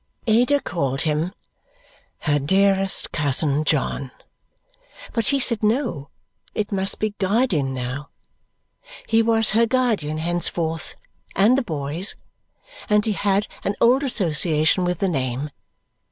Ada 0.25 0.59
called 0.61 1.01
him 1.01 1.31
"her 2.21 2.39
dearest 2.39 3.11
cousin, 3.11 3.63
John." 3.63 4.09
But 5.13 5.27
he 5.27 5.39
said, 5.39 5.61
no, 5.61 6.09
it 6.55 6.71
must 6.71 6.97
be 6.97 7.11
guardian 7.19 7.71
now. 7.71 8.09
He 9.07 9.21
was 9.21 9.51
her 9.51 9.67
guardian 9.67 10.17
henceforth, 10.17 10.95
and 11.35 11.55
the 11.55 11.61
boy's; 11.61 12.15
and 12.89 13.05
he 13.05 13.11
had 13.13 13.47
an 13.63 13.75
old 13.79 14.01
association 14.01 14.85
with 14.85 14.97
the 14.97 15.07
name. 15.07 15.51